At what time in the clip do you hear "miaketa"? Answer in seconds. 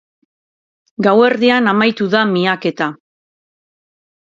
2.33-2.91